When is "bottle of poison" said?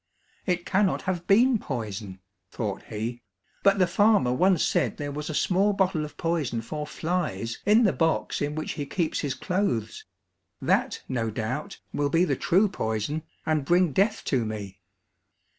5.73-6.63